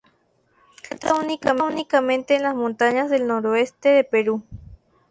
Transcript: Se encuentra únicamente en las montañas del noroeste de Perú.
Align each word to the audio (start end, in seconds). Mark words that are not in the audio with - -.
Se 0.81 0.95
encuentra 0.95 1.53
únicamente 1.63 2.35
en 2.35 2.41
las 2.41 2.55
montañas 2.55 3.11
del 3.11 3.27
noroeste 3.27 3.89
de 3.89 4.03
Perú. 4.03 4.43